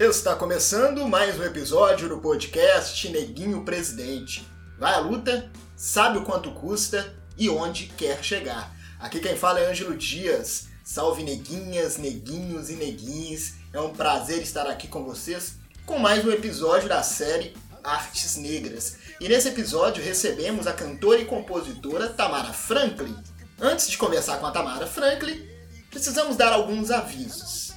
[0.00, 4.48] Está começando mais um episódio do podcast Neguinho Presidente.
[4.78, 8.74] Vai à luta, sabe o quanto custa e onde quer chegar.
[8.98, 10.68] Aqui quem fala é Ângelo Dias.
[10.82, 13.56] Salve neguinhas, neguinhos e neguinhas.
[13.74, 17.54] É um prazer estar aqui com vocês com mais um episódio da série
[17.84, 18.96] Artes Negras.
[19.20, 23.14] E nesse episódio recebemos a cantora e compositora Tamara Franklin.
[23.60, 25.46] Antes de conversar com a Tamara Franklin,
[25.90, 27.69] precisamos dar alguns avisos.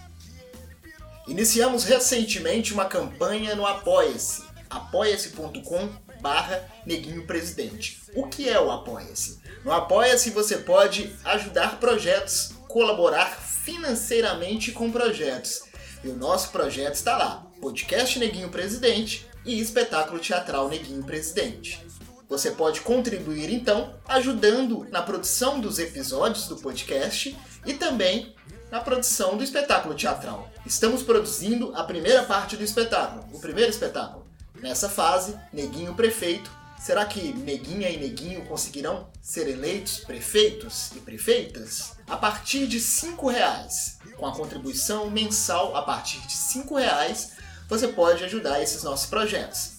[1.25, 8.01] Iniciamos recentemente uma campanha no Apoia-se, apoia-se.com barra Neguinho Presidente.
[8.14, 9.39] O que é o Apoia-se?
[9.64, 15.64] No Apoia-se você pode ajudar projetos, colaborar financeiramente com projetos.
[16.04, 21.86] E o nosso projeto está lá, Podcast Neguinho Presidente e Espetáculo Teatral Neguinho Presidente.
[22.28, 28.36] Você pode contribuir então ajudando na produção dos episódios do podcast e também
[28.73, 30.50] na produção do espetáculo teatral.
[30.65, 34.25] Estamos produzindo a primeira parte do espetáculo, o primeiro espetáculo.
[34.59, 36.50] Nessa fase, Neguinho Prefeito.
[36.80, 41.92] Será que Neguinha e Neguinho conseguirão ser eleitos prefeitos e prefeitas?
[42.08, 47.33] A partir de R$ reais, com a contribuição mensal a partir de R$ reais,
[47.70, 49.73] você pode ajudar esses nossos projetos.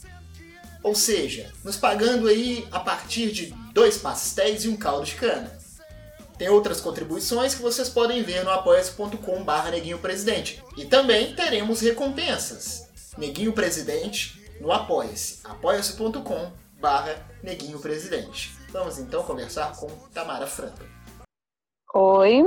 [0.85, 5.64] Ou seja, nos pagando aí a partir de dois pastéis e um caldo de cana.
[6.39, 10.63] Tem outras contribuições que vocês podem ver no apoia.com barra Neguinho Presidente.
[10.77, 12.89] E também teremos recompensas.
[13.17, 15.41] Neguinho Presidente no Apoia-se.
[15.47, 18.53] apoia.com barra Neguinho Presidente.
[18.71, 20.81] Vamos então conversar com Tamara Franco.
[21.95, 22.43] Oi.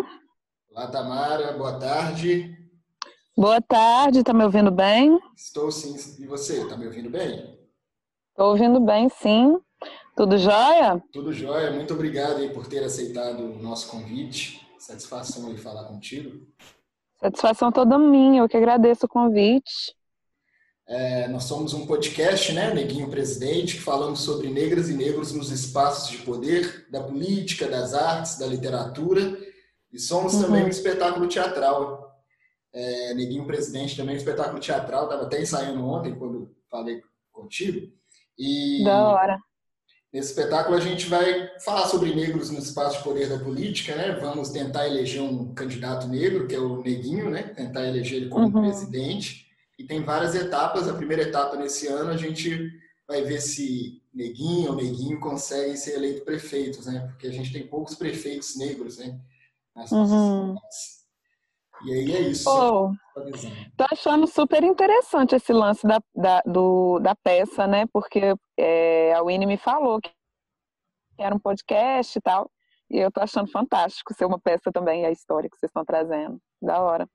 [0.72, 1.54] Olá, Tamara.
[1.54, 2.54] Boa tarde.
[3.38, 4.24] Boa tarde.
[4.24, 5.18] Tá me ouvindo bem?
[5.36, 5.96] Estou sim.
[6.22, 7.58] E você, tá me ouvindo bem?
[8.32, 9.58] Estou ouvindo bem, sim.
[10.18, 11.00] Tudo jóia?
[11.14, 11.72] Tudo jóia.
[11.72, 14.68] Muito obrigado aí por ter aceitado o nosso convite.
[14.80, 16.44] Satisfação de falar contigo.
[17.22, 18.42] Satisfação toda minha.
[18.42, 19.96] Eu que agradeço o convite.
[20.88, 25.52] É, nós somos um podcast, né, Neguinho Presidente, que falamos sobre negras e negros nos
[25.52, 29.38] espaços de poder, da política, das artes, da literatura.
[29.94, 30.42] E somos uhum.
[30.42, 32.12] também um espetáculo teatral.
[32.74, 35.04] É, Neguinho Presidente também é um espetáculo teatral.
[35.04, 37.94] Estava até ensaiando ontem, quando falei contigo.
[38.36, 39.38] E da hora.
[40.14, 44.14] Nesse espetáculo a gente vai falar sobre negros no espaço de poder da política, né?
[44.22, 47.44] Vamos tentar eleger um candidato negro, que é o Neguinho, né?
[47.44, 48.62] Tentar eleger ele como uhum.
[48.64, 49.48] presidente.
[49.78, 50.88] E tem várias etapas.
[50.88, 52.72] A primeira etapa nesse ano a gente
[53.08, 57.08] vai ver se Neguinho ou Neguinho conseguem ser eleitos prefeitos, né?
[57.10, 59.20] Porque a gente tem poucos prefeitos negros, né?
[59.76, 60.56] Nas uhum.
[61.84, 62.50] E aí é isso.
[62.50, 62.92] Oh,
[63.76, 67.86] tô achando super interessante esse lance da, da, do, da peça, né?
[67.88, 70.12] Porque é, a Winnie me falou que
[71.18, 72.52] era um podcast e tal.
[72.90, 76.42] E eu tô achando fantástico ser uma peça também, a história que vocês estão trazendo.
[76.62, 77.08] Da hora.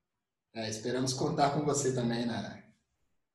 [0.53, 2.61] É, esperamos contar com você também na,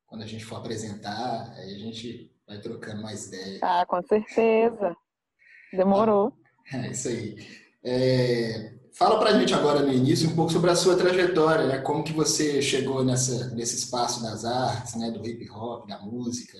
[0.06, 1.52] quando a gente for apresentar.
[1.56, 3.62] Aí a gente vai trocando mais ideias.
[3.62, 4.96] Ah, com certeza.
[5.72, 6.32] Demorou.
[6.72, 7.36] Ah, é isso aí.
[7.82, 11.78] É, Fala para a gente agora no início um pouco sobre a sua trajetória, né?
[11.78, 15.10] Como que você chegou nessa, nesse espaço das artes, né?
[15.10, 16.58] Do hip hop, da música.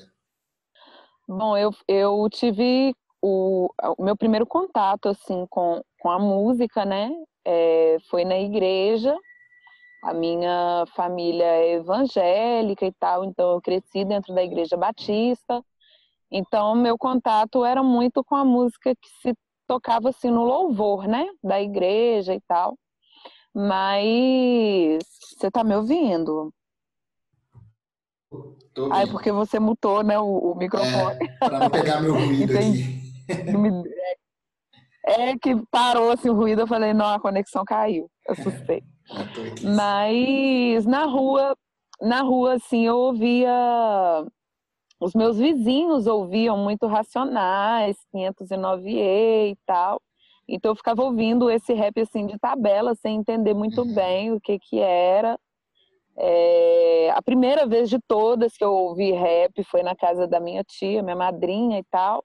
[1.27, 3.69] Bom, eu, eu tive o,
[3.99, 7.11] o meu primeiro contato assim com, com a música, né?
[7.45, 9.17] É, foi na igreja.
[10.03, 15.63] A minha família é evangélica e tal, então eu cresci dentro da igreja batista.
[16.31, 19.35] Então, meu contato era muito com a música que se
[19.69, 21.27] tocava assim no louvor, né?
[21.45, 22.77] Da igreja e tal.
[23.55, 25.05] Mas
[25.37, 26.53] você tá me ouvindo?
[28.75, 31.17] Tô ah, é porque você mutou, né, o, o microfone.
[31.21, 32.85] É, para não pegar meu ruído aqui.
[35.05, 38.11] É que parou assim o ruído, eu falei, não, a conexão caiu.
[38.29, 38.83] Assustei.
[39.11, 41.57] É, Mas na rua,
[42.01, 43.51] na rua, assim, eu ouvia
[45.01, 50.01] os meus vizinhos ouviam muito Racionais, 509E e tal.
[50.49, 53.95] Então eu ficava ouvindo esse rap assim de tabela, sem entender muito uhum.
[53.95, 55.39] bem o que que era.
[56.21, 60.65] É, a primeira vez de todas que eu ouvi rap foi na casa da minha
[60.65, 62.25] tia, minha madrinha e tal.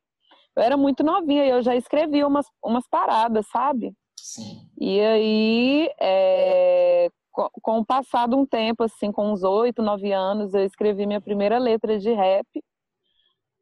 [0.56, 3.94] Eu era muito novinha e eu já escrevia umas, umas paradas, sabe?
[4.18, 4.68] Sim.
[4.80, 10.14] E aí, é, com, com o passar de um tempo, assim, com uns oito, nove
[10.14, 12.48] anos, eu escrevi minha primeira letra de rap.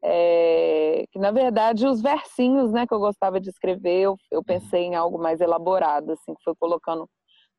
[0.04, 4.82] É, que na verdade os versinhos, né, que eu gostava de escrever, eu, eu pensei
[4.82, 7.08] em algo mais elaborado, assim, que foi colocando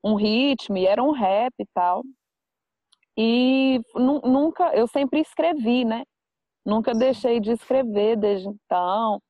[0.03, 2.03] um ritmo e era um rap e tal.
[3.17, 6.03] E nunca, eu sempre escrevi, né?
[6.65, 9.21] Nunca deixei de escrever desde então.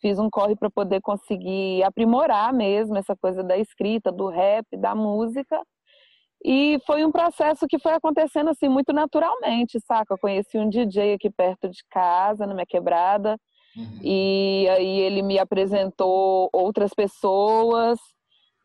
[0.00, 4.94] Fiz um corre para poder conseguir aprimorar mesmo essa coisa da escrita, do rap, da
[4.94, 5.60] música.
[6.44, 10.14] E foi um processo que foi acontecendo assim muito naturalmente, saca?
[10.14, 13.36] Eu conheci um DJ aqui perto de casa, na minha quebrada,
[13.76, 14.00] uhum.
[14.02, 17.98] e aí ele me apresentou outras pessoas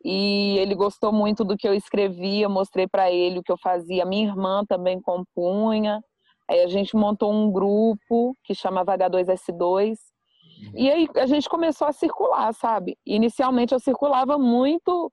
[0.06, 4.06] e ele gostou muito do que eu escrevia, mostrei para ele o que eu fazia.
[4.06, 6.04] Minha irmã também compunha.
[6.50, 9.92] Aí a gente montou um grupo que chamava H2S2.
[9.92, 10.72] Uhum.
[10.75, 12.98] E aí a gente começou a circular, sabe?
[13.06, 15.10] Inicialmente eu circulava muito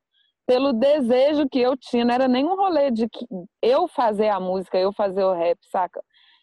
[0.50, 3.24] pelo desejo que eu tinha, não era nem um rolê de que
[3.62, 6.02] eu fazer a música, eu fazer o rap, saca?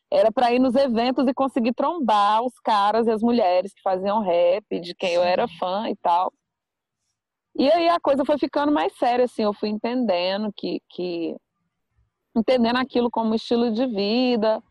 [0.09, 4.21] Era para ir nos eventos e conseguir trombar os caras e as mulheres que faziam
[4.21, 6.31] rap, de quem eu era fã e tal.
[7.53, 11.35] E aí a coisa foi ficando mais séria, assim, eu fui entendendo que, que
[12.33, 14.63] entendendo aquilo como estilo de vida,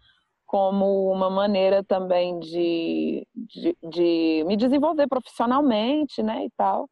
[0.47, 6.89] como uma maneira também de, de, de, me desenvolver profissionalmente, né, e tal.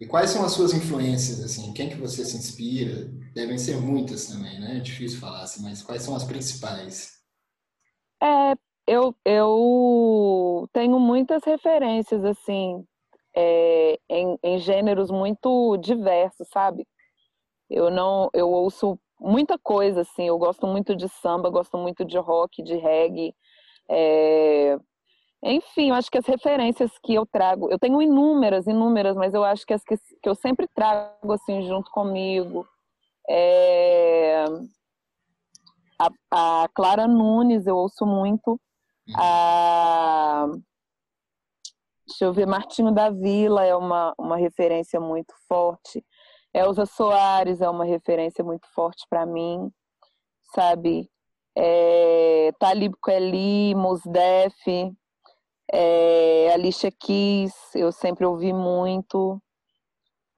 [0.00, 1.72] E quais são as suas influências, assim?
[1.72, 3.10] Quem que você se inspira?
[3.34, 4.76] Devem ser muitas também, né?
[4.76, 7.24] É difícil falar assim, mas quais são as principais?
[8.22, 8.54] É,
[8.86, 12.84] eu, eu tenho muitas referências, assim,
[13.36, 16.86] é, em, em gêneros muito diversos, sabe?
[17.70, 20.28] Eu não, eu ouço muita coisa, assim.
[20.28, 23.34] Eu gosto muito de samba, gosto muito de rock, de reggae.
[23.90, 24.78] É...
[25.44, 29.44] Enfim, eu acho que as referências que eu trago, eu tenho inúmeras, inúmeras, mas eu
[29.44, 32.66] acho que as que, que eu sempre trago assim junto comigo
[33.28, 34.44] é...
[35.98, 38.58] a, a Clara Nunes, eu ouço muito.
[39.16, 40.46] A
[42.06, 46.04] Deixa eu ver, Martinho da Vila é uma, uma referência muito forte.
[46.52, 49.70] Elza Soares é uma referência muito forte para mim,
[50.54, 51.10] sabe?
[51.56, 54.54] É, Talib Kweli, Mos Def,
[55.76, 59.42] é, Alicia Keys, eu sempre ouvi muito.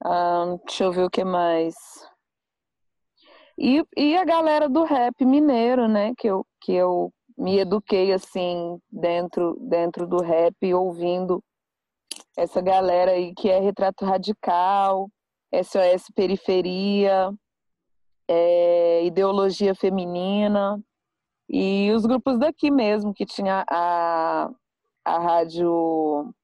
[0.02, 1.74] Um, deixa eu ver o que mais.
[3.58, 6.14] E, e a galera do rap mineiro, né?
[6.16, 11.44] Que eu, que eu me eduquei assim dentro, dentro do rap, ouvindo
[12.34, 15.10] essa galera aí que é retrato radical,
[15.52, 17.30] SOS Periferia,
[18.26, 20.82] é, Ideologia Feminina
[21.46, 24.50] e os grupos daqui mesmo, que tinha a,
[25.06, 26.34] a rádio.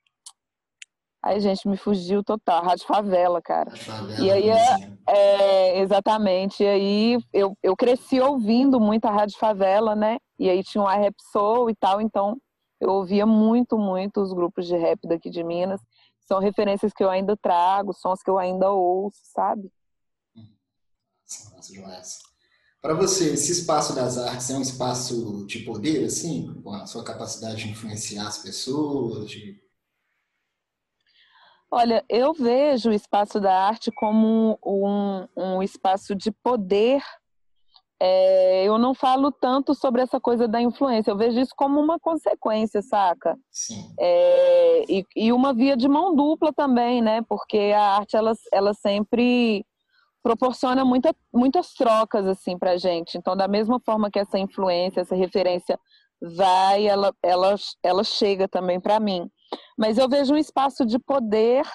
[1.23, 2.63] Ai, gente, me fugiu total.
[2.63, 3.71] Rádio Favela, cara.
[3.77, 4.77] Favela, e aí, é,
[5.09, 6.63] é, exatamente.
[6.63, 10.19] E aí, eu, eu cresci ouvindo muito a Rádio Favela, né?
[10.39, 12.37] E aí tinha o a Rap Soul e tal, então
[12.81, 15.81] eu ouvia muito, muito os grupos de rap daqui de Minas
[16.27, 19.71] são referências que eu ainda trago, sons que eu ainda ouço, sabe?
[21.55, 22.32] Nossa, Joás.
[22.83, 27.05] Para você, esse espaço das artes é um espaço de poder, assim, com a sua
[27.05, 29.31] capacidade de influenciar as pessoas?
[29.31, 29.63] De...
[31.71, 37.01] Olha, eu vejo o espaço da arte como um, um espaço de poder
[38.05, 42.01] é, eu não falo tanto sobre essa coisa da influência, eu vejo isso como uma
[42.01, 43.39] consequência, saca?
[43.49, 43.95] Sim.
[43.97, 47.23] É, e, e, uma via de mão dupla também, né?
[47.29, 49.65] Porque a arte, ela, ela sempre
[50.23, 53.19] proporciona muita, muitas trocas, assim, pra gente.
[53.19, 55.79] Então, da mesma forma que essa influência, essa referência
[56.21, 59.29] vai, ela, ela, ela chega também para mim.
[59.77, 61.67] Mas eu vejo um espaço de poder,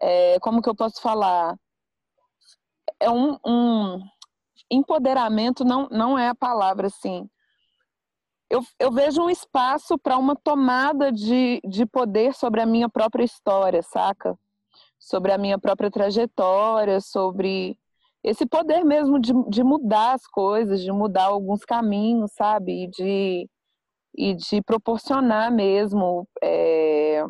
[0.00, 1.54] é, como que eu posso falar?
[2.98, 4.00] É um, um
[4.70, 7.28] empoderamento não, não é a palavra, assim.
[8.50, 13.24] Eu, eu vejo um espaço para uma tomada de, de poder sobre a minha própria
[13.24, 14.38] história, saca?
[14.98, 17.78] Sobre a minha própria trajetória, sobre
[18.24, 22.84] esse poder mesmo de, de mudar as coisas, de mudar alguns caminhos, sabe?
[22.84, 23.48] E de,
[24.16, 26.26] e de proporcionar mesmo.
[26.42, 27.24] É,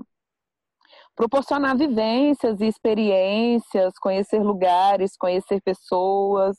[1.16, 6.56] proporcionar vivências e experiências, conhecer lugares, conhecer pessoas,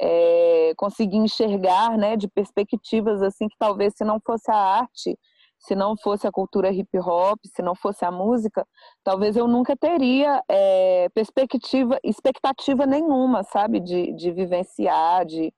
[0.00, 5.18] é, conseguir enxergar, né, de perspectivas assim que talvez se não fosse a arte,
[5.58, 8.66] se não fosse a cultura hip hop, se não fosse a música,
[9.02, 15.52] talvez eu nunca teria é, perspectiva, expectativa nenhuma, sabe, de, de vivenciar, de,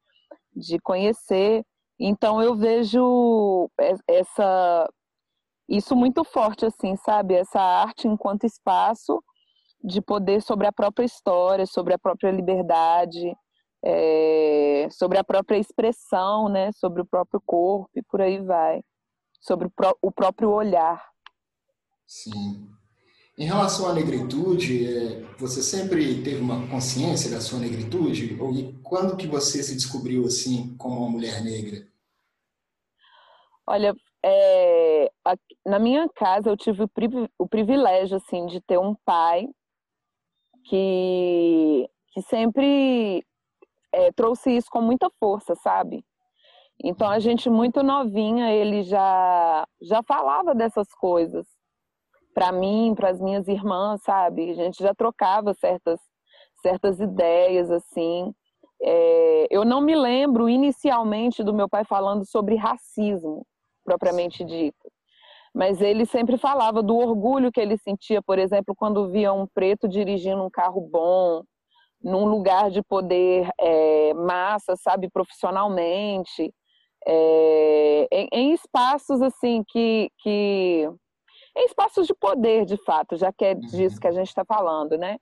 [0.55, 1.63] de conhecer.
[1.99, 3.71] Então eu vejo
[4.09, 4.89] essa
[5.69, 9.23] isso muito forte assim, sabe, essa arte enquanto espaço
[9.83, 13.33] de poder sobre a própria história, sobre a própria liberdade,
[13.85, 18.83] é, sobre a própria expressão, né, sobre o próprio corpo e por aí vai,
[19.41, 21.11] sobre o, pró o próprio olhar.
[22.07, 22.69] Sim.
[23.39, 28.37] Em relação à negritude, é, você sempre teve uma consciência da sua negritude?
[28.39, 31.89] Ou quando que você se descobriu assim como uma mulher negra?
[33.67, 35.11] Olha, é,
[35.65, 36.91] na minha casa eu tive o,
[37.39, 39.49] o privilégio assim de ter um pai
[40.65, 43.25] que, que sempre
[43.93, 46.05] é, trouxe isso com muita força, sabe?
[46.83, 51.47] Então a gente muito novinha, ele já já falava dessas coisas
[52.35, 54.51] para mim, para as minhas irmãs, sabe?
[54.51, 56.01] A gente já trocava certas
[56.63, 58.33] certas ideias assim.
[58.83, 63.47] É, eu não me lembro inicialmente do meu pai falando sobre racismo
[63.85, 64.91] propriamente dito,
[65.55, 69.89] mas ele sempre falava do orgulho que ele sentia, por exemplo, quando via um preto
[69.89, 71.43] dirigindo um carro bom,
[72.03, 76.55] num lugar de poder é, massa, sabe, profissionalmente
[77.07, 80.89] é, em, em, espaços assim que, que
[81.57, 84.01] em espaços de poder de fato, já que é disso uhum.
[84.01, 85.17] que a gente está falando, né?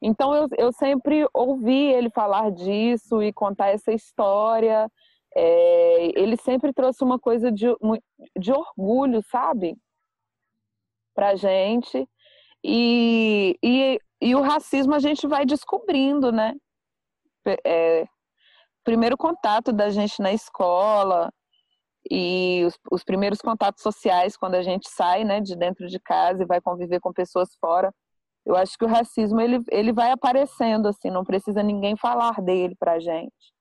[0.00, 4.90] Então eu, eu sempre ouvi ele falar disso e contar essa história.
[5.34, 7.66] É, ele sempre trouxe uma coisa de,
[8.38, 9.76] de orgulho, sabe?
[11.14, 12.08] Pra gente.
[12.62, 16.54] E, e, e o racismo a gente vai descobrindo, né?
[17.64, 18.06] É,
[18.84, 21.32] primeiro contato da gente na escola
[22.10, 26.42] e os, os, primeiros contatos sociais quando a gente sai, né, de dentro de casa
[26.42, 27.92] e vai conviver com pessoas fora.
[28.46, 32.74] Eu acho que o racismo ele, ele vai aparecendo assim, não precisa ninguém falar dele
[32.78, 33.52] pra gente.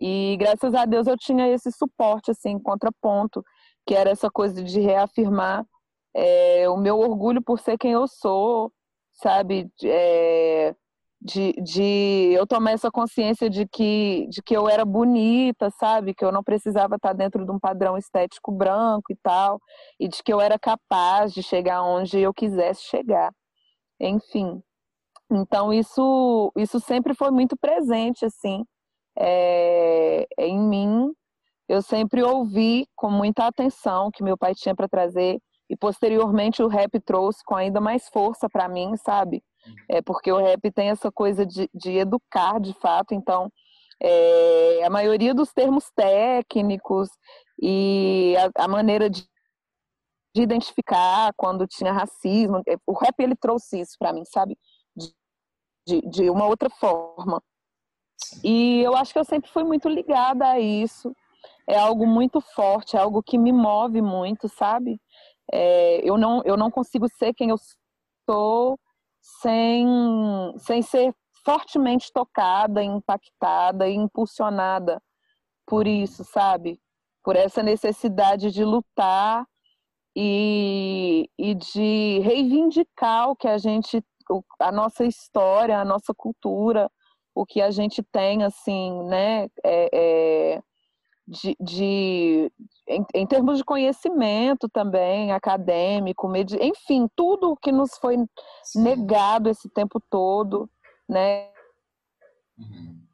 [0.00, 3.42] E graças a Deus eu tinha esse suporte assim, contraponto,
[3.86, 5.64] que era essa coisa de reafirmar
[6.14, 8.72] é, o meu orgulho por ser quem eu sou,
[9.12, 9.70] sabe?
[9.84, 10.74] É,
[11.20, 16.14] de, de eu tomar essa consciência de que, de que eu era bonita, sabe?
[16.14, 19.60] Que eu não precisava estar dentro de um padrão estético branco e tal,
[19.98, 23.32] e de que eu era capaz de chegar onde eu quisesse chegar.
[24.00, 24.62] Enfim.
[25.30, 28.64] Então, isso, isso sempre foi muito presente, assim,
[29.18, 31.12] é, em mim.
[31.68, 36.68] Eu sempre ouvi com muita atenção que meu pai tinha para trazer, e posteriormente o
[36.68, 39.42] rap trouxe com ainda mais força para mim, sabe?
[39.88, 43.50] É porque o rap tem essa coisa de, de educar de fato, então
[44.02, 47.08] é, a maioria dos termos técnicos
[47.60, 49.26] e a, a maneira de,
[50.34, 54.58] de, identificar quando tinha racismo, é, o rap ele trouxe isso para mim, sabe?
[55.86, 57.42] De, de, uma outra forma.
[58.42, 61.14] E eu acho que eu sempre fui muito ligada a isso.
[61.68, 65.00] É algo muito forte, é algo que me move muito, sabe?
[65.52, 67.56] É, eu, não, eu não consigo ser quem eu
[68.28, 68.78] sou
[69.40, 69.86] sem,
[70.58, 71.14] sem ser
[71.44, 75.02] fortemente tocada, impactada e impulsionada
[75.66, 76.80] por isso, sabe?
[77.24, 79.44] Por essa necessidade de lutar
[80.16, 84.02] e, e de reivindicar o que a gente,
[84.60, 86.90] a nossa história, a nossa cultura,
[87.34, 89.46] o que a gente tem, assim, né?
[89.64, 89.90] É,
[90.54, 90.62] é,
[91.26, 92.52] de, de
[92.86, 96.56] em, em, termos de conhecimento também, acadêmico, medi...
[96.62, 98.16] enfim, tudo o que nos foi
[98.62, 98.82] Sim.
[98.82, 100.70] negado esse tempo todo,
[101.08, 101.50] né?
[102.56, 103.04] Uhum.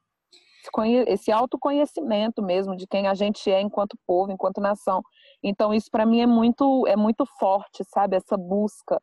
[1.07, 5.03] Esse autoconhecimento mesmo de quem a gente é enquanto povo, enquanto nação.
[5.43, 8.17] Então, isso para mim é muito, é muito forte, sabe?
[8.17, 9.01] Essa busca.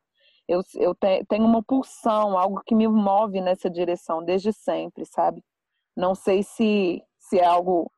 [0.48, 5.44] Eu, eu te, tenho uma pulsão, algo que me move nessa direção desde sempre, sabe?
[5.96, 7.92] Não sei se, se é algo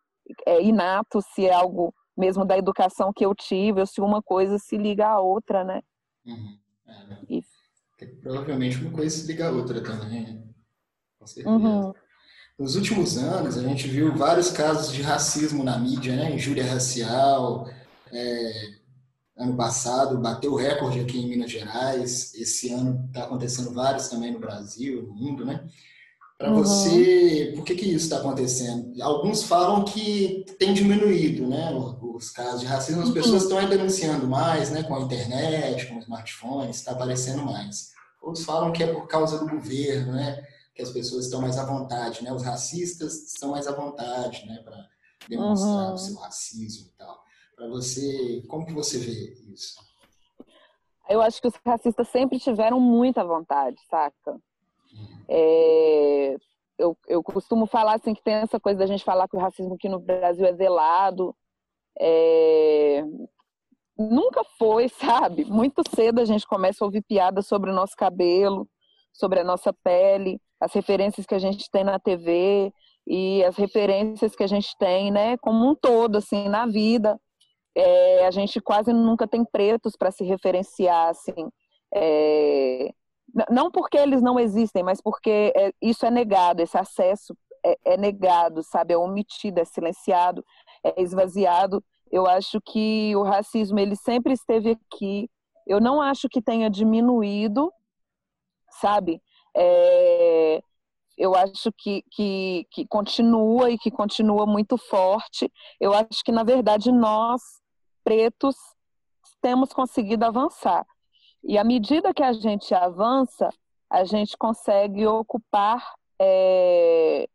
[0.46, 4.58] é inato, se é algo mesmo da educação que eu tive, ou se uma coisa
[4.58, 5.82] se liga à outra, né?
[6.26, 6.58] Uhum.
[6.88, 7.20] É, né?
[7.30, 7.42] E...
[8.22, 10.44] Provavelmente uma coisa se liga à outra também, né?
[11.20, 11.56] com certeza.
[11.56, 11.94] Uhum.
[12.58, 16.34] Nos últimos anos, a gente viu vários casos de racismo na mídia, né?
[16.34, 17.68] Injúria racial.
[18.12, 18.82] É...
[19.38, 22.34] Ano passado bateu o recorde aqui em Minas Gerais.
[22.36, 25.68] Esse ano está acontecendo vários também no Brasil, no mundo, né?
[26.42, 26.64] Para uhum.
[26.64, 29.00] você, por que, que isso está acontecendo?
[29.00, 31.72] Alguns falam que tem diminuído né,
[32.02, 33.14] os casos de racismo, as uhum.
[33.14, 37.92] pessoas estão denunciando mais né, com a internet, com os smartphones, está aparecendo mais.
[38.20, 40.44] Outros falam que é por causa do governo, né,
[40.74, 44.64] que as pessoas estão mais à vontade, né, os racistas estão mais à vontade né,
[44.64, 44.84] para
[45.30, 45.94] demonstrar uhum.
[45.94, 47.22] o seu racismo e tal.
[47.56, 49.76] Para você, como que você vê isso?
[51.08, 54.42] Eu acho que os racistas sempre tiveram muita vontade, saca?
[55.34, 56.36] É,
[56.78, 59.76] eu, eu costumo falar assim que tem essa coisa da gente falar que o racismo
[59.76, 61.34] aqui no Brasil é velado.
[62.00, 63.04] É,
[63.98, 64.90] nunca foi,
[65.32, 65.46] sabe?
[65.46, 68.68] Muito cedo a gente começa a ouvir piadas sobre o nosso cabelo,
[69.14, 72.74] sobre a nossa pele, as referências que a gente tem na TV
[73.08, 77.20] e as referências que a gente tem, né, como um todo, assim, na vida.
[77.76, 81.50] É, a gente quase nunca tem pretos para se referenciar, assim.
[81.94, 82.94] É,
[83.50, 87.98] não porque eles não existem, mas porque é, isso é negado, esse acesso é, é,
[87.98, 88.94] negado, sabe?
[88.94, 90.44] É omitido, é silenciado,
[90.84, 91.84] é esvaziado.
[92.12, 95.30] Eu acho que o racismo ele sempre esteve aqui.
[95.66, 97.72] Eu não acho que tenha diminuído,
[98.70, 99.22] sabe?
[99.56, 100.62] É,
[101.18, 105.52] eu acho que, que, que continua e que continua muito forte.
[105.80, 107.42] Eu acho que, na verdade, nós,
[108.04, 108.56] pretos,
[109.42, 110.86] temos conseguido avançar.
[111.44, 113.50] E à medida que a gente avança,
[113.90, 115.96] a gente consegue ocupar.
[116.20, 117.28] É,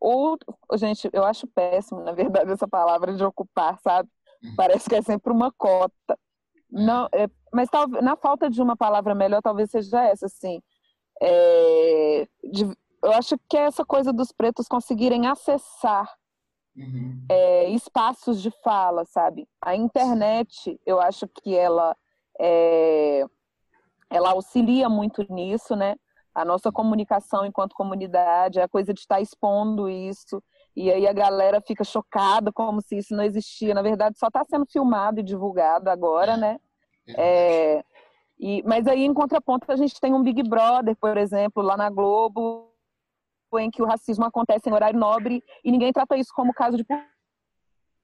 [0.00, 0.38] ou,
[0.74, 4.08] gente, eu acho péssimo, na verdade, essa palavra de ocupar, sabe?
[4.42, 4.54] Uhum.
[4.56, 6.18] Parece que é sempre uma cota.
[6.70, 10.62] Não, é, mas tal, na falta de uma palavra melhor, talvez seja essa, assim.
[11.20, 12.64] É, de,
[13.02, 16.08] eu acho que é essa coisa dos pretos conseguirem acessar
[16.76, 17.24] uhum.
[17.28, 19.48] é, espaços de fala, sabe?
[19.60, 21.96] A internet, eu acho que ela
[22.40, 23.24] é,
[24.10, 25.96] ela auxilia muito nisso, né?
[26.34, 30.42] A nossa comunicação enquanto comunidade, a coisa de estar expondo isso,
[30.76, 33.74] e aí a galera fica chocada como se isso não existia.
[33.74, 36.58] Na verdade, só está sendo filmado e divulgado agora, né?
[37.16, 37.82] É,
[38.38, 41.90] e, mas aí, em contraponto, a gente tem um Big Brother, por exemplo, lá na
[41.90, 42.72] Globo,
[43.58, 46.84] em que o racismo acontece em horário nobre e ninguém trata isso como caso de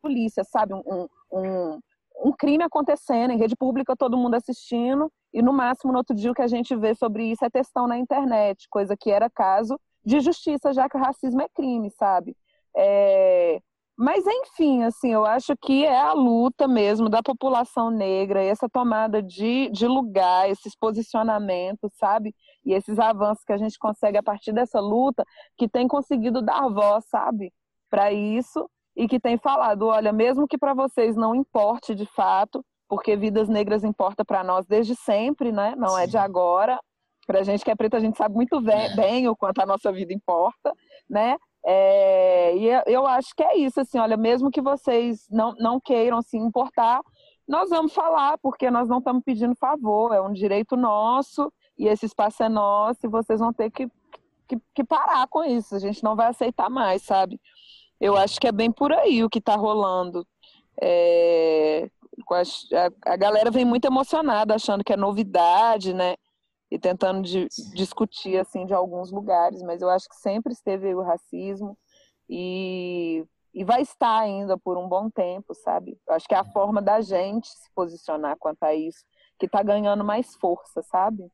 [0.02, 0.74] polícia, sabe?
[0.74, 1.80] Um, um,
[2.16, 6.30] um crime acontecendo em rede pública, todo mundo assistindo, e no máximo, no outro dia,
[6.30, 9.78] o que a gente vê sobre isso é textão na internet, coisa que era caso
[10.04, 12.36] de justiça, já que o racismo é crime, sabe?
[12.76, 13.60] É...
[13.96, 19.22] Mas, enfim, assim, eu acho que é a luta mesmo da população negra, essa tomada
[19.22, 22.34] de, de lugar, esses posicionamentos, sabe?
[22.64, 25.24] E esses avanços que a gente consegue a partir dessa luta,
[25.56, 27.52] que tem conseguido dar voz, sabe?
[27.88, 32.64] Para isso, e que tem falado: olha, mesmo que para vocês não importe de fato,
[32.88, 35.74] porque vidas negras importa para nós desde sempre, né?
[35.76, 36.02] Não Sim.
[36.02, 36.78] é de agora.
[37.26, 38.94] Para a gente que é preta, a gente sabe muito bem, é.
[38.94, 40.74] bem o quanto a nossa vida importa,
[41.08, 41.36] né?
[41.66, 46.20] É, e eu acho que é isso, assim, olha, mesmo que vocês não, não queiram
[46.20, 47.00] se importar,
[47.48, 52.04] nós vamos falar, porque nós não estamos pedindo favor, é um direito nosso, e esse
[52.04, 53.88] espaço é nosso, e vocês vão ter que,
[54.46, 57.40] que, que parar com isso, a gente não vai aceitar mais, sabe?
[58.00, 60.26] Eu acho que é bem por aí o que está rolando.
[60.80, 61.88] É,
[62.30, 66.16] a, a, galera vem muito emocionada, achando que é novidade, né?
[66.74, 71.02] e tentando de, discutir assim de alguns lugares, mas eu acho que sempre esteve o
[71.02, 71.78] racismo
[72.28, 75.96] e, e vai estar ainda por um bom tempo, sabe?
[76.04, 79.04] Eu acho que é a forma da gente se posicionar quanto a isso
[79.38, 81.30] que está ganhando mais força, sabe?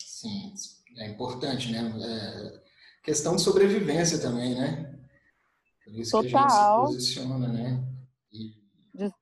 [0.00, 0.54] Sim,
[0.98, 1.92] é importante, né?
[2.00, 2.68] É
[3.02, 4.97] questão de sobrevivência também, né?
[5.88, 6.28] Por isso Total.
[6.30, 7.84] que a gente se posiciona, né?
[8.30, 8.50] E...
[8.94, 9.12] De,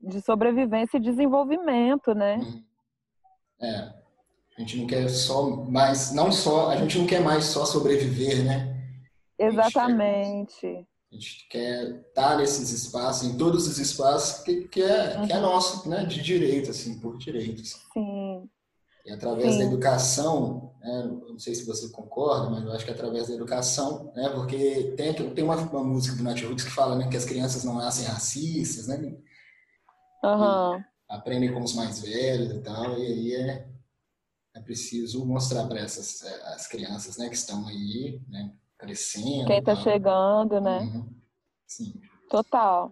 [0.00, 2.38] de sobrevivência e desenvolvimento, né?
[3.60, 3.94] É,
[4.56, 8.44] a gente não quer só mais, não só, a gente não quer mais só sobreviver,
[8.44, 8.74] né?
[9.38, 10.66] Exatamente.
[11.10, 15.26] A gente quer estar nesses espaços, em todos os espaços que, que, é, uhum.
[15.26, 15.42] que é uhum.
[15.42, 16.04] nosso, né?
[16.04, 17.82] De direito, assim, por direitos.
[17.92, 18.48] Sim.
[19.04, 19.58] E através Sim.
[19.58, 23.34] da educação, né, não sei se você concorda, mas eu acho que é através da
[23.34, 27.16] educação, né, porque tem, tem uma, uma música do Nath Roots que fala né, que
[27.16, 28.96] as crianças não nascem racistas, né?
[30.24, 30.82] Uhum.
[31.06, 33.68] Aprendem com os mais velhos e tal, e aí é,
[34.54, 39.46] é preciso mostrar para essas é, as crianças né, que estão aí, né, crescendo.
[39.46, 40.78] Quem está chegando, né?
[40.80, 41.14] Uhum.
[41.66, 42.00] Sim.
[42.30, 42.90] Total.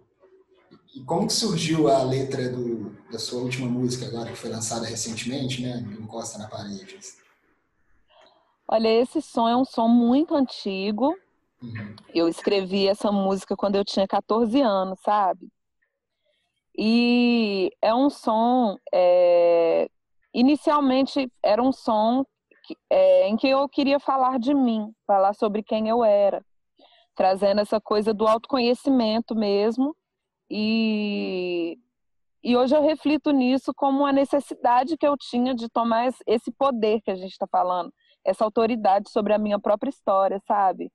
[0.93, 4.85] E como que surgiu a letra do, da sua última música agora, que foi lançada
[4.85, 5.83] recentemente, né?
[5.99, 6.99] Encosta na parede.
[8.67, 11.15] Olha, esse som é um som muito antigo.
[11.61, 11.95] Uhum.
[12.13, 15.49] Eu escrevi essa música quando eu tinha 14 anos, sabe?
[16.77, 19.87] E é um som é,
[20.33, 22.25] inicialmente era um som
[22.65, 26.43] que, é, em que eu queria falar de mim, falar sobre quem eu era,
[27.15, 29.95] trazendo essa coisa do autoconhecimento mesmo.
[30.55, 31.79] E,
[32.43, 37.01] e hoje eu reflito nisso como uma necessidade que eu tinha de tomar esse poder
[37.01, 37.91] que a gente está falando,
[38.23, 40.91] essa autoridade sobre a minha própria história, sabe?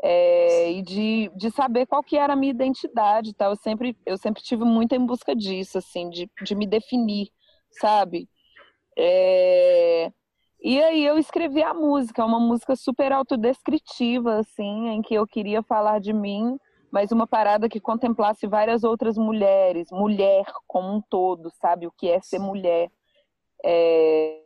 [0.00, 3.46] É, e de, de saber qual que era a minha identidade, tá?
[3.46, 7.28] Eu sempre, eu sempre tive muito em busca disso, assim, de, de me definir,
[7.80, 8.28] sabe?
[8.96, 10.12] É...
[10.62, 15.60] E aí eu escrevi a música, uma música super autodescritiva, assim, em que eu queria
[15.60, 16.56] falar de mim,
[16.92, 21.86] mas uma parada que contemplasse várias outras mulheres, mulher como um todo, sabe?
[21.86, 22.92] O que é ser mulher.
[23.64, 24.42] É...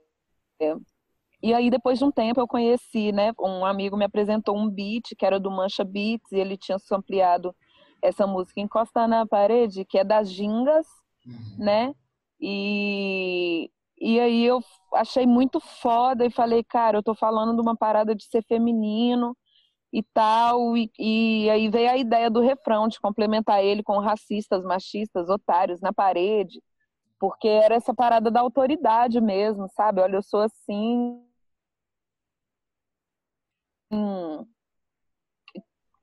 [1.43, 3.33] E aí, depois de um tempo, eu conheci, né?
[3.39, 7.55] Um amigo me apresentou um beat, que era do Mancha Beats, e ele tinha ampliado
[8.01, 10.87] essa música Encosta na Parede, que é das Gingas,
[11.27, 11.57] uhum.
[11.59, 11.95] né?
[12.41, 14.61] E e aí eu
[14.93, 19.35] achei muito foda e falei, cara, eu tô falando de uma parada de ser feminino
[19.97, 20.77] e tal.
[20.77, 25.81] E, e aí veio a ideia do refrão, de complementar ele com racistas, machistas, otários
[25.81, 26.63] na parede.
[27.19, 30.03] Porque era essa parada da autoridade mesmo, sabe?
[30.03, 31.23] Olha, eu sou assim.
[33.91, 34.47] Hum,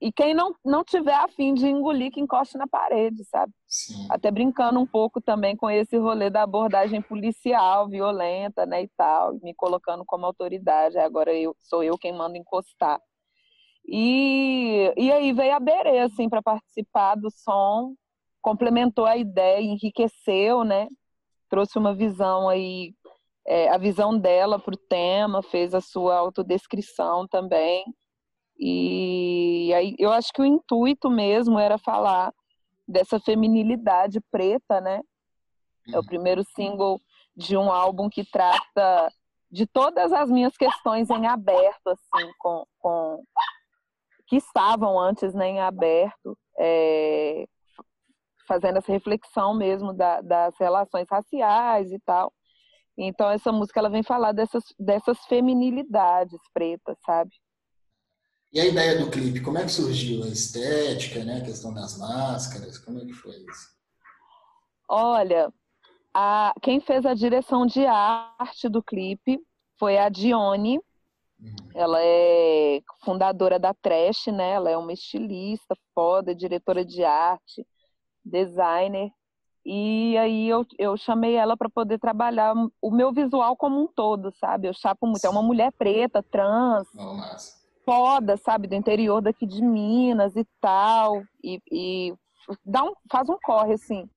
[0.01, 3.53] e quem não, não tiver afim de engolir, que encoste na parede, sabe?
[3.67, 4.07] Sim.
[4.09, 9.35] Até brincando um pouco também com esse rolê da abordagem policial, violenta, né, e tal,
[9.41, 10.97] me colocando como autoridade.
[10.97, 12.99] Agora eu sou eu quem manda encostar.
[13.85, 17.95] E, e aí veio a Berê, assim, para participar do som,
[18.41, 20.87] complementou a ideia, enriqueceu, né?
[21.49, 22.93] Trouxe uma visão aí,
[23.45, 27.83] é, a visão dela para o tema, fez a sua autodescrição também.
[28.57, 32.33] E aí eu acho que o intuito mesmo era falar
[32.87, 35.01] dessa feminilidade preta, né?
[35.89, 36.05] É o uhum.
[36.05, 37.01] primeiro single
[37.35, 39.11] de um álbum que trata
[39.51, 43.23] de todas as minhas questões em aberto, assim, com, com
[44.27, 47.45] que estavam antes né, em aberto, é,
[48.47, 52.31] fazendo essa reflexão mesmo da, das relações raciais e tal.
[52.97, 57.31] Então essa música ela vem falar dessas, dessas feminilidades pretas, sabe?
[58.51, 60.23] E a ideia do clipe, como é que surgiu?
[60.23, 61.37] A estética, né?
[61.37, 63.73] A questão das máscaras, como é que foi isso?
[64.87, 65.51] Olha,
[66.13, 69.39] a, quem fez a direção de arte do clipe
[69.79, 70.79] foi a Dione.
[71.43, 71.51] Uhum.
[71.75, 74.51] Ela é fundadora da Trash, né?
[74.51, 77.65] Ela é uma estilista foda, diretora de arte,
[78.23, 79.11] designer.
[79.65, 84.31] E aí eu, eu chamei ela para poder trabalhar o meu visual como um todo,
[84.39, 84.67] sabe?
[84.67, 85.25] Eu chapo muito.
[85.25, 86.87] É uma mulher preta, trans.
[86.93, 92.13] Massa foda, sabe, do interior daqui de Minas e tal, e, e
[92.65, 94.09] dá um, faz um corre, assim.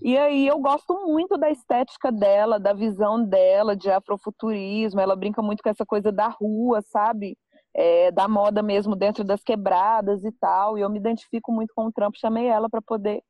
[0.00, 5.42] E aí eu gosto muito da estética dela, da visão dela de afrofuturismo, ela brinca
[5.42, 7.36] muito com essa coisa da rua, sabe?
[7.74, 11.86] É, da moda mesmo dentro das quebradas e tal, e eu me identifico muito com
[11.86, 13.22] o trampo, chamei ela para poder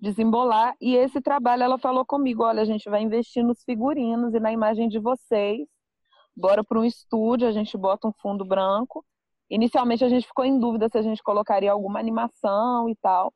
[0.00, 4.40] desembolar, e esse trabalho ela falou comigo, olha, a gente vai investir nos figurinos e
[4.40, 5.66] na imagem de vocês,
[6.36, 9.04] bora para um estúdio, a gente bota um fundo branco.
[9.48, 13.32] Inicialmente a gente ficou em dúvida se a gente colocaria alguma animação e tal.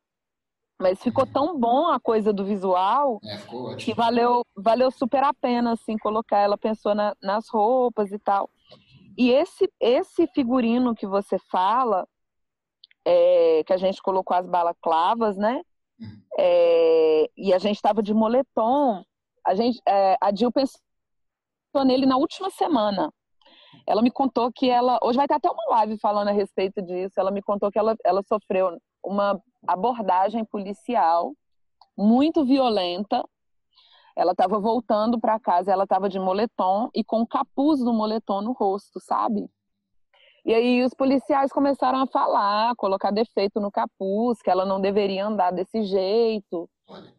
[0.81, 5.73] Mas ficou tão bom a coisa do visual é, que valeu, valeu super a pena
[5.73, 6.39] assim colocar.
[6.39, 8.49] Ela pensou na, nas roupas e tal.
[9.15, 12.07] E esse esse figurino que você fala,
[13.05, 15.61] é, que a gente colocou as balaclavas, né?
[15.99, 16.21] Hum.
[16.39, 19.03] É, e a gente estava de moletom.
[19.45, 20.79] A gente, é, a Dil pensou
[21.85, 23.13] nele na última semana.
[23.87, 24.99] Ela me contou que ela.
[25.01, 27.19] Hoje vai ter até uma live falando a respeito disso.
[27.19, 31.33] Ela me contou que ela, ela sofreu uma abordagem policial
[31.97, 33.23] muito violenta.
[34.15, 38.41] Ela estava voltando para casa, ela estava de moletom e com o capuz do moletom
[38.41, 39.49] no rosto, sabe?
[40.43, 45.25] E aí os policiais começaram a falar, colocar defeito no capuz, que ela não deveria
[45.25, 46.69] andar desse jeito,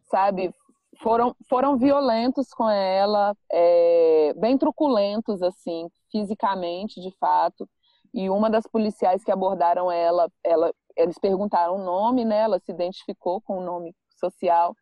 [0.03, 0.53] sabe?
[1.01, 7.67] Foram, foram violentos com ela, é, bem truculentos, assim, fisicamente, de fato.
[8.13, 12.41] E uma das policiais que abordaram ela, ela eles perguntaram o nome, né?
[12.41, 14.75] Ela se identificou com o nome social.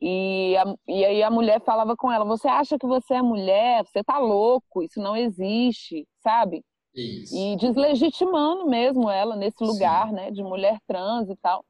[0.00, 3.84] E, a, e aí a mulher falava com ela: Você acha que você é mulher?
[3.84, 6.64] Você tá louco, isso não existe, sabe?
[6.94, 7.36] Isso.
[7.36, 10.14] E deslegitimando mesmo ela nesse lugar, Sim.
[10.14, 10.30] né?
[10.30, 11.64] De mulher trans e tal.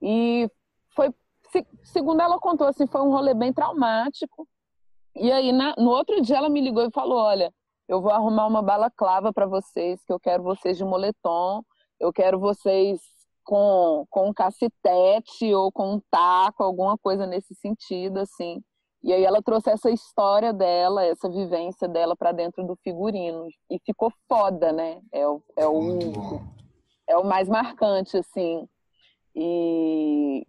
[0.00, 0.48] E
[1.50, 4.46] se, segundo ela contou, assim, foi um rolê bem traumático.
[5.14, 7.52] E aí, na, no outro dia, ela me ligou e falou: Olha,
[7.88, 11.62] eu vou arrumar uma balaclava para vocês, que eu quero vocês de moletom,
[11.98, 13.00] eu quero vocês
[13.44, 18.62] com, com um cacetete ou com um taco, alguma coisa nesse sentido, assim.
[19.02, 23.46] E aí ela trouxe essa história dela, essa vivência dela para dentro do figurino.
[23.70, 25.00] E ficou foda, né?
[25.10, 26.40] É o, é o,
[27.08, 28.68] é o mais marcante, assim.
[29.34, 30.46] E,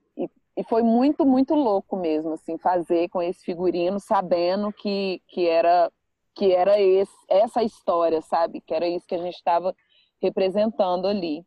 [0.59, 5.89] e foi muito, muito louco mesmo, assim, fazer com esse figurino, sabendo que, que era
[6.35, 8.59] que era esse, essa história, sabe?
[8.59, 9.73] Que era isso que a gente estava
[10.21, 11.45] representando ali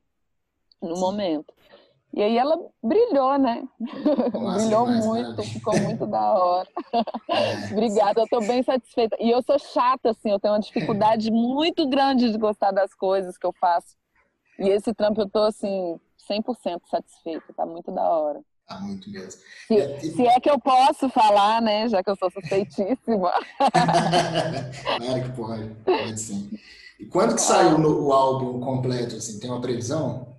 [0.81, 1.53] no momento.
[2.14, 3.68] E aí ela brilhou, né?
[4.33, 6.68] Nossa, brilhou muito, ficou muito da hora.
[7.70, 9.14] Obrigada, eu estou bem satisfeita.
[9.20, 13.37] E eu sou chata, assim, eu tenho uma dificuldade muito grande de gostar das coisas
[13.37, 13.94] que eu faço.
[14.59, 18.42] E esse trampo eu estou assim, 100% satisfeita, tá muito da hora.
[18.72, 19.40] Tá muito mesmo.
[19.66, 21.88] Se, é, se, é que eu posso falar, né?
[21.88, 23.32] Já que eu sou suspeitíssima.
[24.98, 26.50] claro que pode, pode sim.
[26.98, 29.38] E quando que saiu no, o álbum completo, assim?
[29.38, 30.37] Tem uma previsão?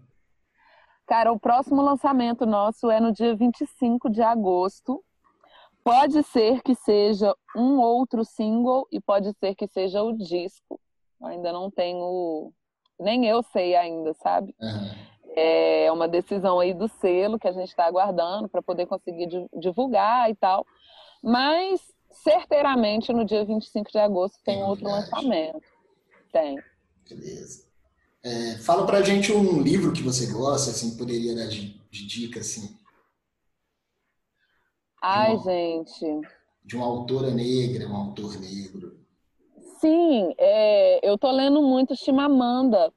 [1.05, 5.03] Cara, o próximo lançamento nosso é no dia 25 de agosto.
[5.83, 10.79] Pode ser que seja um outro single e pode ser que seja o disco.
[11.21, 12.51] ainda não tenho.
[12.99, 14.55] Nem eu sei ainda, sabe?
[14.61, 15.12] Uhum.
[15.35, 20.29] É uma decisão aí do selo que a gente está aguardando para poder conseguir divulgar
[20.29, 20.65] e tal.
[21.23, 25.61] Mas, certeiramente, no dia 25 de agosto tem, tem outro lançamento.
[26.31, 26.57] Tem.
[27.09, 27.65] Beleza.
[28.23, 32.39] É, fala pra gente um livro que você gosta, assim, poderia dar de, de dica,
[32.39, 32.77] assim.
[35.01, 36.21] Ai, uma, gente.
[36.63, 38.97] De uma autora negra, um autor negro.
[39.81, 42.93] Sim, é, eu tô lendo muito Chimamanda.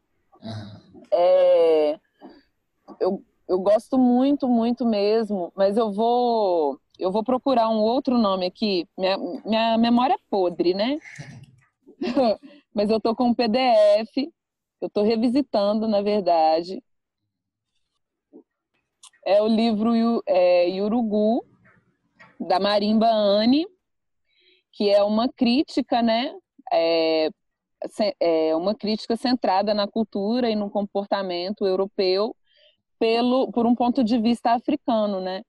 [1.10, 1.98] É,
[3.00, 8.46] eu, eu gosto muito, muito mesmo, mas eu vou eu vou procurar um outro nome
[8.46, 8.88] aqui.
[8.96, 10.98] Minha, minha memória é podre, né?
[12.74, 14.32] mas eu tô com um PDF
[14.80, 16.82] eu estou revisitando, na verdade.
[19.24, 21.44] É o livro é, Yurugu,
[22.38, 23.66] da Marimba Anne,
[24.72, 26.34] que é uma crítica, né?
[26.72, 27.30] É,
[28.20, 32.36] é uma crítica centrada na cultura e no comportamento europeu
[32.98, 35.42] pelo, por um ponto de vista africano, né?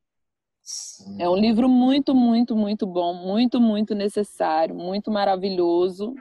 [0.61, 1.21] Sim.
[1.21, 6.13] É um livro muito, muito, muito bom, muito, muito necessário, muito maravilhoso.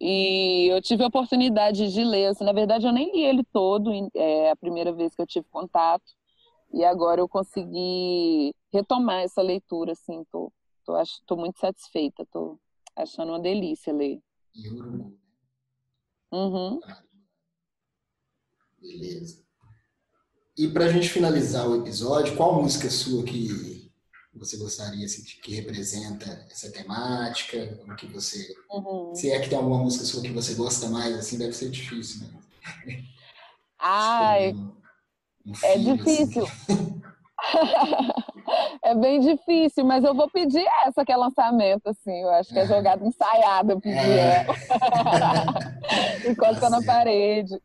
[0.00, 3.92] E eu tive a oportunidade de ler, assim, na verdade eu nem li ele todo,
[4.14, 6.12] é a primeira vez que eu tive contato.
[6.72, 10.52] E agora eu consegui retomar essa leitura, assim, tô,
[10.84, 10.94] tô,
[11.24, 12.58] tô muito satisfeita, tô
[12.96, 14.20] achando uma delícia ler.
[14.52, 15.12] E Urugu, né?
[16.32, 16.80] Uhum.
[18.80, 19.43] Beleza.
[20.56, 23.90] E pra gente finalizar o episódio, qual música sua que
[24.32, 27.78] você gostaria assim, que representa essa temática?
[27.80, 29.14] Como que você, uhum.
[29.14, 32.26] se é que tem alguma música sua que você gosta mais, assim, deve ser difícil,
[32.26, 33.08] né?
[33.78, 34.72] Ai, um,
[35.46, 36.44] um é filho, é difícil.
[36.44, 37.02] Assim.
[38.82, 42.22] é bem difícil, mas eu vou pedir essa que é lançamento, assim.
[42.22, 44.46] Eu acho que é, jogada ensaiada, eu pedi é.
[44.46, 44.54] ela.
[46.30, 47.60] Encosta tá na parede.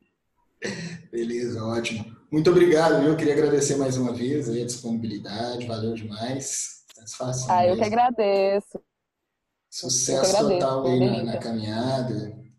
[1.11, 2.05] Beleza, ótimo.
[2.31, 6.85] Muito obrigado, eu queria agradecer mais uma vez a disponibilidade, valeu demais.
[6.93, 7.47] Satisfação.
[7.49, 7.81] Ah, eu mesmo.
[7.81, 8.79] que agradeço.
[9.69, 12.13] Sucesso agradeço, total aí na, na, caminhada,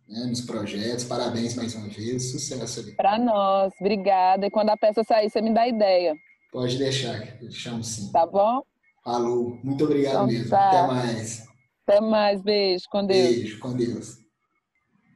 [0.08, 1.04] né, nos projetos.
[1.04, 2.32] Parabéns mais uma vez.
[2.32, 2.96] Sucesso ali.
[2.96, 4.46] Para nós, obrigada.
[4.46, 6.14] E quando a peça sair, você me dá ideia.
[6.52, 8.10] Pode deixar, deixamos sim.
[8.10, 8.62] Tá bom?
[9.04, 9.58] Falou.
[9.62, 10.50] Muito obrigado então, mesmo.
[10.50, 10.68] Tá.
[10.68, 11.44] Até mais.
[11.86, 12.42] Até mais.
[12.42, 12.84] Beijo.
[12.90, 13.28] Com Deus.
[13.28, 13.58] Beijo.
[13.60, 14.18] Com Deus.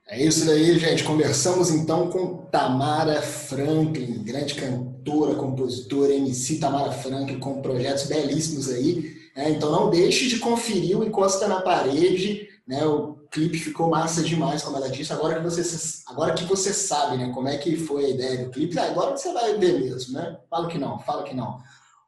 [0.07, 1.03] É isso daí, gente.
[1.03, 9.17] Conversamos então com Tamara Franklin, grande cantora, compositora, MC Tamara Franklin, com projetos belíssimos aí.
[9.35, 12.49] É, então não deixe de conferir o Encosta na Parede.
[12.69, 12.85] Né?
[12.85, 15.13] O clipe ficou massa demais, como ela disse.
[15.13, 18.51] Agora que você, agora que você sabe né, como é que foi a ideia do
[18.51, 20.39] clipe, agora você vai ver mesmo, né?
[20.49, 21.59] Fala que não, fala que não.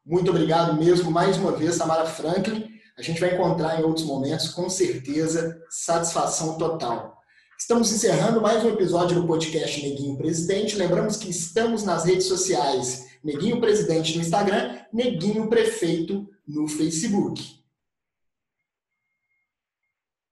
[0.04, 2.68] Muito obrigado mesmo, mais uma vez, Tamara Franklin.
[2.96, 7.15] A gente vai encontrar em outros momentos, com certeza, satisfação total.
[7.58, 10.76] Estamos encerrando mais um episódio do podcast Neguinho Presidente.
[10.76, 17.42] Lembramos que estamos nas redes sociais Neguinho Presidente no Instagram, Neguinho Prefeito no Facebook.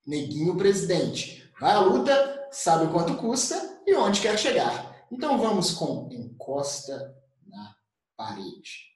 [0.06, 1.50] Neguinho Presidente.
[1.58, 5.06] Vai à luta, sabe quanto custa e onde quer chegar.
[5.10, 7.74] Então vamos com Encosta na
[8.16, 8.90] Parede,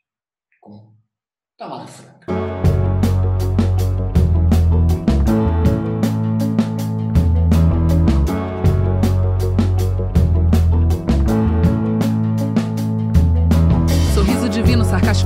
[0.60, 0.92] com
[1.56, 2.57] Tamara Franca.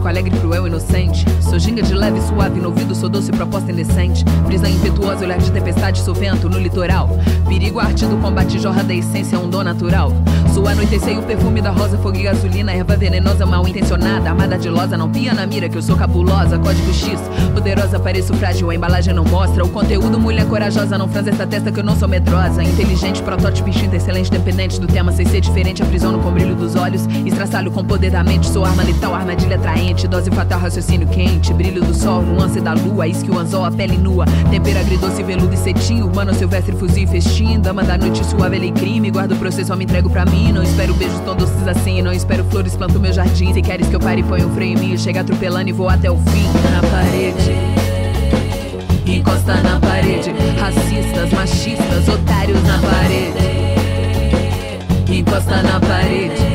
[0.09, 1.25] Alegre, cruel, inocente.
[1.53, 4.25] Sou ginga de leve, suave, no ouvido, sou doce, proposta indecente.
[4.47, 7.11] Brisa impetuosa, olhar de tempestade, sou vento no litoral.
[7.47, 10.11] Perigo, arte do combate, jorra da essência, um dom natural.
[10.55, 14.31] Sou anoitecer o perfume da rosa, fogo e gasolina, erva venenosa, mal intencionada.
[14.31, 16.59] Amada de losa, não pia na mira, que eu sou cabulosa.
[16.59, 17.21] Código X,
[17.53, 19.65] poderosa, pareço frágil, a embalagem não mostra.
[19.65, 22.63] O conteúdo, mulher corajosa, não franze essa testa que eu não sou medrosa.
[22.63, 27.07] Inteligente, protótipo, instinto, excelente, dependente do tema, sem ser diferente, aprisiono com brilho dos olhos.
[27.27, 31.83] Estraçalho com poder da mente, sou arma letal, armadilha atraente, dose fatal, raciocínio quente, brilho
[31.83, 35.57] do sol, nuance da lua, isque o anzol, a pele nua, tempero agridoce, veludo e
[35.57, 39.77] cetim, urbano, silvestre, fuzil festim, dama da noite, suave, alecrim, me guardo o processo, só
[39.77, 43.13] me entrego pra mim, não espero beijos tão doces assim, não espero flores, planto meu
[43.13, 45.73] jardim, se queres que eu pare e ponha um freio em mim, chega atropelando e
[45.73, 47.57] vou até o fim, na parede,
[49.07, 53.39] encosta na parede, racistas, machistas, otários na parede,
[55.09, 56.53] encosta na parede.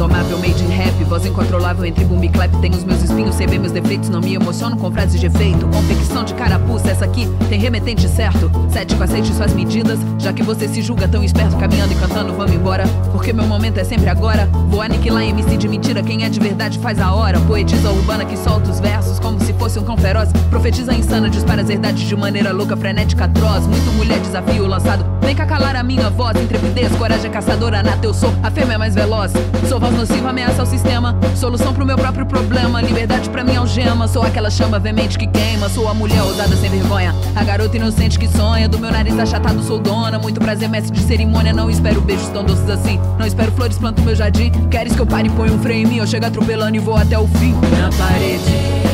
[0.00, 2.50] Indomável, made in rap, voz incontrolável entre boom e clap.
[2.60, 5.66] Tem os meus espinhos, sei bem meus defeitos, não me emociono com frases de efeito.
[5.68, 8.50] Confecção de carapuça, essa aqui tem remetente certo.
[8.70, 12.52] Cético, aceite suas medidas, já que você se julga tão esperto, caminhando e cantando, vamos
[12.52, 12.84] embora.
[13.12, 14.46] Porque meu momento é sempre agora.
[14.68, 17.40] Vou aniquilar MC de mentira, quem é de verdade faz a hora.
[17.40, 20.30] Poetisa urbana que solta os versos como se fosse um cão feroz.
[20.50, 23.66] Profetiza insana, dispara as verdades de maneira louca, frenética, atroz.
[23.66, 28.12] Muito mulher, desafio lançado Vem cá calar a minha voz, intrepidez, coragem caçadora, nata eu
[28.12, 28.34] sou.
[28.42, 29.32] A fêmea mais veloz.
[29.68, 31.16] Sou voz nociva, ameaça ao sistema.
[31.36, 32.80] Solução pro meu próprio problema.
[32.80, 34.06] Liberdade pra mim algema.
[34.08, 35.68] Sou aquela chama veemente que queima.
[35.68, 37.14] Sou a mulher ousada sem vergonha.
[37.34, 38.68] A garota inocente que sonha.
[38.68, 40.18] Do meu nariz achatado sou dona.
[40.18, 41.52] Muito prazer, mestre de cerimônia.
[41.52, 43.00] Não espero beijos tão doces assim.
[43.18, 44.50] Não espero flores, planto meu jardim.
[44.70, 45.96] Queres que eu pare e ponha um freio em mim?
[45.98, 47.52] Eu chego atropelando e vou até o fim.
[47.52, 48.90] Na parede.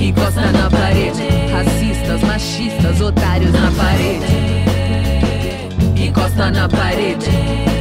[0.00, 1.22] Encosta na parede.
[1.52, 4.26] Racistas, machistas, otários na parede.
[5.96, 7.71] Encosta na parede.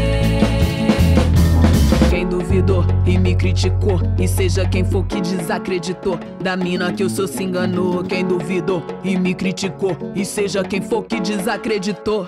[3.31, 8.03] Me criticou, e seja quem for que desacreditou, da mina que eu sou se enganou.
[8.03, 12.27] Quem duvidou e me criticou, e seja quem for que desacreditou.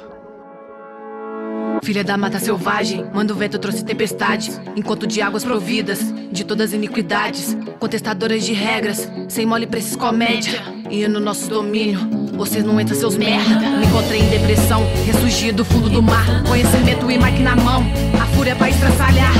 [1.83, 4.51] Filha da mata selvagem, manda o vento trouxe tempestade.
[4.77, 5.99] Encontro de águas providas,
[6.31, 7.57] de todas as iniquidades.
[7.79, 10.61] Contestadoras de regras, sem mole pra esses comédia.
[10.89, 11.99] E no nosso domínio,
[12.33, 13.59] vocês não entram seus merda.
[13.59, 16.25] Me encontrei em depressão, ressurgi do fundo do mar.
[16.47, 17.83] Conhecimento e mic na mão,
[18.21, 19.33] a fúria pra estraçalhar.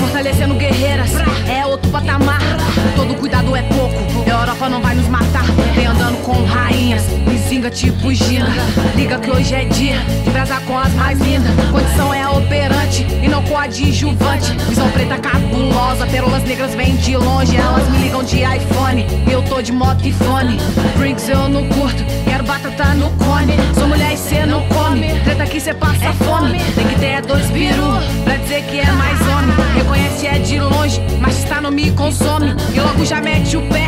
[0.00, 1.10] Fortalecendo guerreiras,
[1.48, 2.40] é outro patamar.
[2.94, 3.94] Todo cuidado é pouco,
[4.28, 5.44] Europa não vai nos matar.
[6.26, 8.48] Com rainhas, me zinga tipo Gina.
[8.96, 11.52] Liga que hoje é dia de brasar com as mais lindas.
[11.70, 14.50] Condição é operante e não coadjuvante.
[14.68, 17.56] Visão preta cabulosa, pérolas negras vêm de longe.
[17.56, 20.56] Elas me ligam de iPhone, eu tô de moto e fone.
[20.98, 23.52] Drinks eu não curto, quero batata no cone.
[23.78, 26.58] Sou mulher e cê não come, treta aqui cê passa fome.
[26.74, 29.54] Tem que ter dois biru pra dizer que é mais homem.
[29.76, 32.52] Reconhece é de longe, mas está não me consome.
[32.74, 33.85] E logo já mete o pé,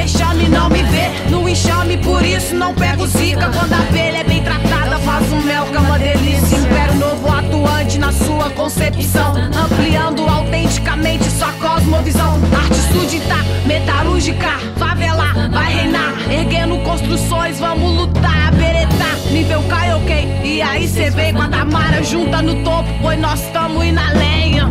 [0.00, 1.96] vexame, não me vê no enxame.
[1.98, 4.98] Por isso não pego zica quando a abelha é bem tratada.
[4.98, 6.56] Faço mel que é uma delícia.
[6.56, 12.38] Império novo atuante na sua concepção, ampliando autenticamente sua cosmovisão.
[12.62, 13.36] Arte súdita,
[13.66, 16.14] metalúrgica, favela, vai reinar.
[16.30, 19.16] Erguendo construções, vamos lutar, beretar.
[19.30, 23.82] Nível Kaioken, e aí cê vem com a Tamara junta no topo, pois nós tamo
[23.82, 24.70] indo na lenha.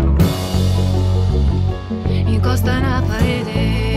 [2.27, 3.88] Encosta na parede.